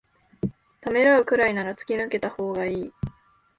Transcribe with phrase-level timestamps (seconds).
[0.81, 2.93] ためらうくらいなら突き抜けたほうがいい